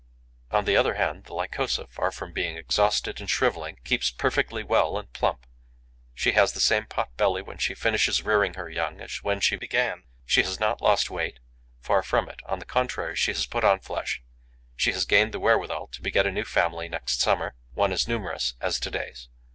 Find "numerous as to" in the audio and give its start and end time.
18.07-18.89